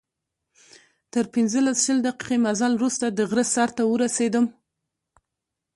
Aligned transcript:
تر 1.13 1.25
پنځلس، 1.33 1.77
شل 1.85 1.97
دقیقې 2.07 2.37
مزل 2.45 2.73
وروسته 2.75 3.05
د 3.09 3.19
غره 3.29 3.45
سر 3.53 3.69
ته 3.77 3.83
ورسېدم. 3.87 4.45